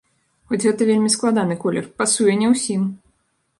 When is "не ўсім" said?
2.43-2.91